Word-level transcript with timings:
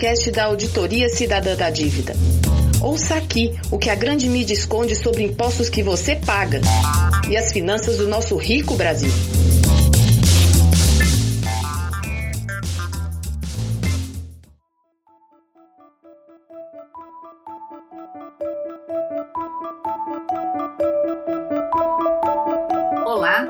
podcast 0.00 0.30
da 0.30 0.44
Auditoria 0.44 1.10
Cidadã 1.10 1.54
da 1.54 1.68
Dívida. 1.68 2.14
Ouça 2.82 3.16
aqui 3.16 3.50
o 3.70 3.78
que 3.78 3.90
a 3.90 3.94
grande 3.94 4.30
mídia 4.30 4.54
esconde 4.54 4.96
sobre 4.96 5.24
impostos 5.24 5.68
que 5.68 5.82
você 5.82 6.16
paga 6.16 6.58
e 7.28 7.36
as 7.36 7.52
finanças 7.52 7.98
do 7.98 8.08
nosso 8.08 8.34
rico 8.38 8.74
Brasil. 8.76 9.10
Olá! 23.04 23.46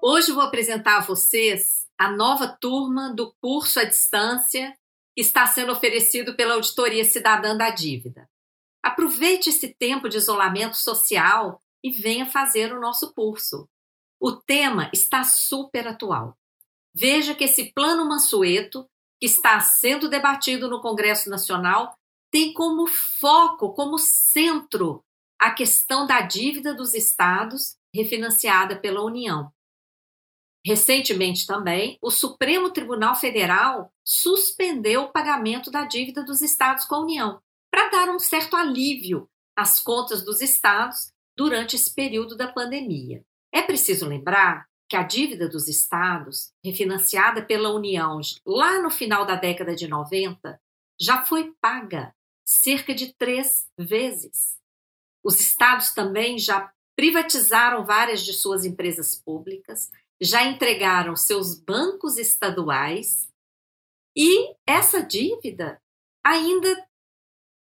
Hoje 0.00 0.32
vou 0.32 0.42
apresentar 0.42 0.96
a 0.96 1.02
vocês 1.02 1.84
a 1.98 2.10
nova 2.10 2.48
turma 2.48 3.12
do 3.14 3.30
curso 3.42 3.78
à 3.78 3.84
distância 3.84 4.72
está 5.16 5.46
sendo 5.46 5.72
oferecido 5.72 6.34
pela 6.34 6.54
Auditoria 6.54 7.04
Cidadã 7.04 7.56
da 7.56 7.70
Dívida. 7.70 8.28
Aproveite 8.82 9.50
esse 9.50 9.74
tempo 9.74 10.08
de 10.08 10.16
isolamento 10.16 10.76
social 10.76 11.62
e 11.82 11.90
venha 11.90 12.26
fazer 12.26 12.72
o 12.72 12.80
nosso 12.80 13.12
curso. 13.14 13.68
O 14.20 14.32
tema 14.32 14.90
está 14.92 15.22
super 15.24 15.86
atual. 15.86 16.36
Veja 16.94 17.34
que 17.34 17.44
esse 17.44 17.72
plano 17.72 18.08
Mansueto, 18.08 18.88
que 19.20 19.26
está 19.26 19.60
sendo 19.60 20.08
debatido 20.08 20.68
no 20.68 20.80
Congresso 20.80 21.28
Nacional, 21.28 21.96
tem 22.30 22.52
como 22.52 22.86
foco, 22.86 23.72
como 23.74 23.98
centro, 23.98 25.04
a 25.38 25.50
questão 25.50 26.06
da 26.06 26.20
dívida 26.20 26.74
dos 26.74 26.94
estados 26.94 27.76
refinanciada 27.94 28.76
pela 28.76 29.02
União. 29.02 29.52
Recentemente 30.66 31.46
também, 31.46 31.98
o 32.00 32.10
Supremo 32.10 32.70
Tribunal 32.70 33.14
Federal 33.14 33.92
suspendeu 34.02 35.02
o 35.02 35.12
pagamento 35.12 35.70
da 35.70 35.84
dívida 35.84 36.24
dos 36.24 36.40
estados 36.40 36.86
com 36.86 36.94
a 36.94 37.00
União, 37.00 37.40
para 37.70 37.90
dar 37.90 38.08
um 38.08 38.18
certo 38.18 38.56
alívio 38.56 39.28
às 39.56 39.80
contas 39.80 40.24
dos 40.24 40.40
estados 40.40 41.12
durante 41.36 41.76
esse 41.76 41.92
período 41.94 42.36
da 42.36 42.50
pandemia. 42.50 43.22
É 43.52 43.60
preciso 43.60 44.06
lembrar 44.06 44.66
que 44.88 44.96
a 44.96 45.02
dívida 45.02 45.48
dos 45.48 45.68
estados, 45.68 46.52
refinanciada 46.64 47.44
pela 47.44 47.74
União 47.74 48.20
lá 48.46 48.80
no 48.80 48.90
final 48.90 49.26
da 49.26 49.34
década 49.34 49.74
de 49.74 49.88
90, 49.88 50.60
já 51.00 51.24
foi 51.24 51.52
paga 51.60 52.14
cerca 52.44 52.94
de 52.94 53.12
três 53.14 53.66
vezes. 53.78 54.56
Os 55.22 55.40
estados 55.40 55.92
também 55.92 56.38
já 56.38 56.72
privatizaram 56.96 57.84
várias 57.84 58.24
de 58.24 58.32
suas 58.32 58.64
empresas 58.64 59.14
públicas, 59.14 59.90
já 60.20 60.44
entregaram 60.44 61.16
seus 61.16 61.58
bancos 61.58 62.18
estaduais 62.18 63.28
e 64.16 64.54
essa 64.66 65.02
dívida 65.02 65.80
ainda 66.24 66.88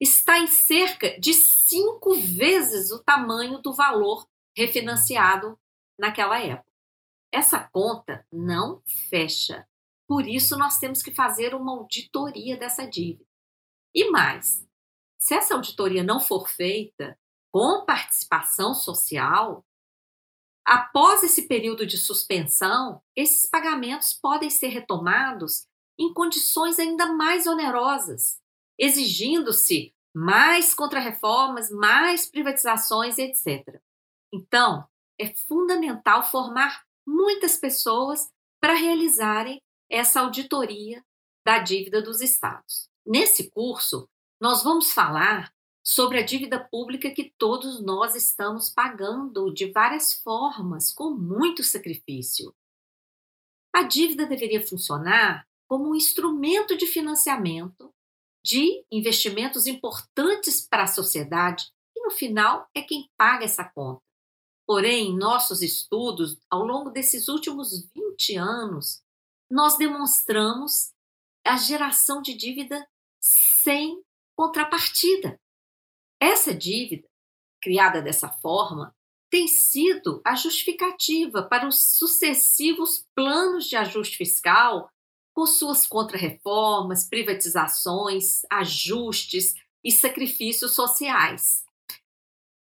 está 0.00 0.38
em 0.38 0.46
cerca 0.46 1.18
de 1.20 1.34
cinco 1.34 2.14
vezes 2.14 2.90
o 2.90 3.02
tamanho 3.02 3.58
do 3.58 3.74
valor 3.74 4.26
refinanciado 4.56 5.58
naquela 5.98 6.40
época. 6.40 6.70
Essa 7.32 7.68
conta 7.70 8.26
não 8.32 8.82
fecha. 9.08 9.66
Por 10.08 10.26
isso, 10.26 10.56
nós 10.56 10.78
temos 10.78 11.02
que 11.02 11.12
fazer 11.12 11.54
uma 11.54 11.72
auditoria 11.72 12.56
dessa 12.56 12.86
dívida. 12.86 13.28
E 13.94 14.10
mais, 14.10 14.66
se 15.18 15.34
essa 15.34 15.54
auditoria 15.54 16.02
não 16.02 16.18
for 16.18 16.48
feita 16.48 17.18
com 17.52 17.84
participação 17.84 18.74
social, 18.74 19.64
Após 20.70 21.24
esse 21.24 21.48
período 21.48 21.84
de 21.84 21.98
suspensão, 21.98 23.02
esses 23.16 23.44
pagamentos 23.44 24.14
podem 24.14 24.48
ser 24.48 24.68
retomados 24.68 25.66
em 25.98 26.14
condições 26.14 26.78
ainda 26.78 27.12
mais 27.12 27.44
onerosas, 27.48 28.40
exigindo-se 28.78 29.92
mais 30.14 30.72
contrarreformas, 30.72 31.72
mais 31.72 32.30
privatizações, 32.30 33.18
etc. 33.18 33.80
Então, 34.32 34.86
é 35.20 35.34
fundamental 35.34 36.22
formar 36.30 36.84
muitas 37.04 37.56
pessoas 37.56 38.30
para 38.60 38.74
realizarem 38.74 39.60
essa 39.90 40.20
auditoria 40.20 41.04
da 41.44 41.58
dívida 41.58 42.00
dos 42.00 42.20
estados. 42.20 42.88
Nesse 43.04 43.50
curso, 43.50 44.08
nós 44.40 44.62
vamos 44.62 44.92
falar 44.92 45.52
sobre 45.82 46.18
a 46.18 46.22
dívida 46.22 46.58
pública 46.58 47.10
que 47.10 47.32
todos 47.38 47.82
nós 47.82 48.14
estamos 48.14 48.70
pagando 48.70 49.52
de 49.52 49.70
várias 49.72 50.12
formas, 50.12 50.92
com 50.92 51.10
muito 51.10 51.62
sacrifício. 51.62 52.54
A 53.72 53.82
dívida 53.82 54.26
deveria 54.26 54.66
funcionar 54.66 55.46
como 55.66 55.90
um 55.90 55.94
instrumento 55.94 56.76
de 56.76 56.86
financiamento 56.86 57.94
de 58.42 58.84
investimentos 58.90 59.66
importantes 59.66 60.66
para 60.66 60.84
a 60.84 60.88
sociedade 60.88 61.70
e, 61.94 62.02
no 62.02 62.10
final, 62.10 62.68
é 62.74 62.82
quem 62.82 63.08
paga 63.16 63.44
essa 63.44 63.64
conta. 63.64 64.02
Porém, 64.66 65.16
nossos 65.16 65.62
estudos, 65.62 66.38
ao 66.48 66.64
longo 66.64 66.90
desses 66.90 67.28
últimos 67.28 67.88
20 67.94 68.36
anos, 68.36 69.02
nós 69.50 69.76
demonstramos 69.76 70.92
a 71.44 71.56
geração 71.56 72.22
de 72.22 72.34
dívida 72.34 72.86
sem 73.20 74.02
contrapartida. 74.36 75.40
Essa 76.20 76.54
dívida, 76.54 77.08
criada 77.62 78.02
dessa 78.02 78.28
forma, 78.28 78.94
tem 79.30 79.46
sido 79.46 80.20
a 80.24 80.34
justificativa 80.34 81.42
para 81.42 81.66
os 81.66 81.80
sucessivos 81.96 83.06
planos 83.14 83.66
de 83.66 83.76
ajuste 83.76 84.16
fiscal, 84.16 84.90
com 85.32 85.46
suas 85.46 85.86
contrarreformas, 85.86 87.08
privatizações, 87.08 88.42
ajustes 88.50 89.54
e 89.84 89.92
sacrifícios 89.92 90.72
sociais. 90.72 91.64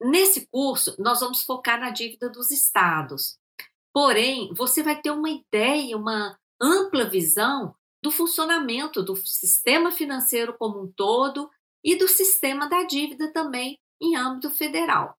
Nesse 0.00 0.46
curso, 0.46 0.94
nós 0.98 1.20
vamos 1.20 1.42
focar 1.42 1.80
na 1.80 1.90
dívida 1.90 2.30
dos 2.30 2.50
estados. 2.50 3.36
Porém, 3.92 4.52
você 4.54 4.82
vai 4.82 5.00
ter 5.00 5.10
uma 5.10 5.30
ideia, 5.30 5.96
uma 5.96 6.38
ampla 6.60 7.04
visão 7.04 7.74
do 8.02 8.10
funcionamento 8.10 9.02
do 9.02 9.16
sistema 9.16 9.90
financeiro 9.90 10.54
como 10.58 10.82
um 10.82 10.92
todo 10.92 11.50
e 11.84 11.96
do 11.96 12.08
sistema 12.08 12.68
da 12.68 12.84
dívida 12.84 13.32
também 13.32 13.78
em 14.00 14.16
âmbito 14.16 14.50
federal. 14.50 15.16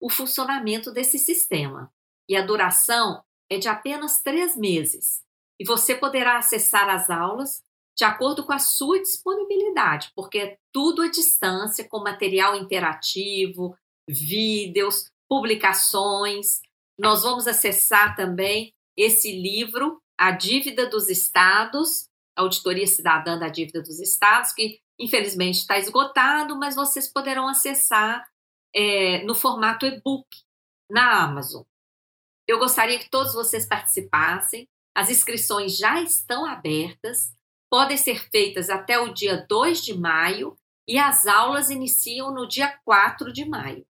o 0.00 0.08
funcionamento 0.08 0.92
desse 0.92 1.18
sistema. 1.18 1.92
E 2.30 2.36
a 2.36 2.42
duração 2.42 3.24
é 3.50 3.58
de 3.58 3.68
apenas 3.68 4.22
três 4.22 4.56
meses. 4.56 5.20
E 5.58 5.66
você 5.66 5.96
poderá 5.96 6.38
acessar 6.38 6.88
as 6.88 7.10
aulas 7.10 7.60
de 7.98 8.04
acordo 8.04 8.46
com 8.46 8.52
a 8.52 8.58
sua 8.60 9.00
disponibilidade, 9.00 10.12
porque 10.14 10.38
é 10.38 10.58
tudo 10.72 11.02
à 11.02 11.10
distância, 11.10 11.86
com 11.88 11.98
material 11.98 12.54
interativo, 12.54 13.76
vídeos, 14.08 15.10
publicações. 15.28 16.60
Nós 16.96 17.24
vamos 17.24 17.48
acessar 17.48 18.14
também 18.14 18.72
esse 18.96 19.32
livro, 19.32 20.00
A 20.16 20.30
Dívida 20.30 20.88
dos 20.88 21.08
Estados, 21.08 22.08
Auditoria 22.36 22.86
Cidadã 22.86 23.36
da 23.36 23.48
Dívida 23.48 23.82
dos 23.82 23.98
Estados, 23.98 24.52
que 24.52 24.78
infelizmente 25.00 25.58
está 25.58 25.78
esgotado, 25.78 26.56
mas 26.56 26.76
vocês 26.76 27.12
poderão 27.12 27.48
acessar 27.48 28.24
é, 28.72 29.24
no 29.24 29.34
formato 29.34 29.84
e-book 29.84 30.28
na 30.88 31.24
Amazon. 31.24 31.64
Eu 32.50 32.58
gostaria 32.58 32.98
que 32.98 33.08
todos 33.08 33.32
vocês 33.32 33.64
participassem. 33.64 34.68
As 34.92 35.08
inscrições 35.08 35.76
já 35.76 36.02
estão 36.02 36.44
abertas, 36.44 37.32
podem 37.70 37.96
ser 37.96 38.28
feitas 38.28 38.68
até 38.68 38.98
o 38.98 39.14
dia 39.14 39.46
2 39.48 39.80
de 39.80 39.96
maio 39.96 40.56
e 40.88 40.98
as 40.98 41.26
aulas 41.26 41.70
iniciam 41.70 42.34
no 42.34 42.48
dia 42.48 42.76
4 42.84 43.32
de 43.32 43.48
maio. 43.48 43.86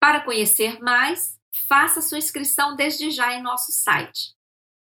Para 0.00 0.24
conhecer 0.24 0.80
mais, 0.80 1.38
faça 1.68 2.02
sua 2.02 2.18
inscrição 2.18 2.74
desde 2.74 3.12
já 3.12 3.34
em 3.34 3.40
nosso 3.40 3.70
site. 3.70 4.34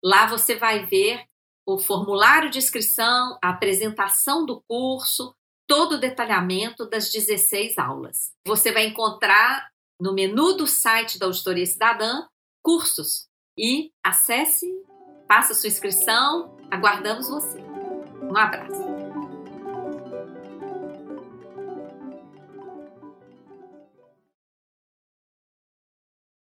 Lá 0.03 0.25
você 0.25 0.55
vai 0.55 0.87
ver 0.87 1.23
o 1.67 1.77
formulário 1.77 2.49
de 2.49 2.57
inscrição, 2.57 3.37
a 3.39 3.49
apresentação 3.49 4.47
do 4.47 4.63
curso, 4.67 5.35
todo 5.67 5.93
o 5.93 5.99
detalhamento 5.99 6.89
das 6.89 7.11
16 7.11 7.77
aulas. 7.77 8.33
Você 8.47 8.71
vai 8.71 8.87
encontrar 8.87 9.69
no 10.01 10.11
menu 10.11 10.57
do 10.57 10.65
site 10.65 11.19
da 11.19 11.27
Auditoria 11.27 11.67
Cidadã 11.67 12.25
cursos 12.69 13.27
e 13.57 13.91
acesse, 14.03 14.67
faça 15.27 15.55
sua 15.55 15.67
inscrição, 15.69 16.55
aguardamos 16.69 17.27
você. 17.27 17.59
Um 18.21 18.37
abraço. 18.37 18.98